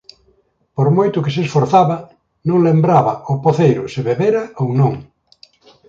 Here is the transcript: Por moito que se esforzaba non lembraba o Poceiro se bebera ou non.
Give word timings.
Por 0.75 0.87
moito 0.97 1.23
que 1.23 1.33
se 1.35 1.41
esforzaba 1.45 1.97
non 2.49 2.59
lembraba 2.67 3.13
o 3.31 3.33
Poceiro 3.45 3.83
se 3.93 4.01
bebera 4.09 4.43
ou 4.61 4.67
non. 4.79 4.93